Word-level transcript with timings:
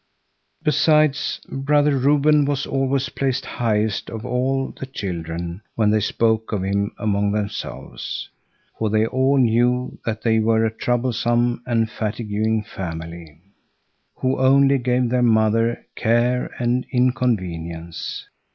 Besides, 0.63 1.41
Brother 1.47 1.95
Reuben 1.95 2.43
was 2.45 2.65
always 2.65 3.09
placed 3.09 3.45
highest 3.45 4.09
of 4.09 4.25
all 4.25 4.71
the 4.75 4.87
children 4.87 5.61
when 5.75 5.91
they 5.91 5.99
spoke 5.99 6.51
of 6.51 6.63
him 6.63 6.91
among 6.97 7.31
themselves. 7.33 8.27
For 8.79 8.89
they 8.89 9.05
all 9.05 9.37
knew 9.37 9.99
that 10.03 10.23
they 10.23 10.39
were 10.39 10.65
a 10.65 10.73
troublesome 10.73 11.61
and 11.67 11.87
fatiguing 11.87 12.63
family, 12.63 13.41
who 14.15 14.39
only 14.39 14.79
gave 14.79 15.09
their 15.11 15.21
mother 15.21 15.85
care 15.95 16.49
and 16.57 16.83
inconvenience. 16.91 18.27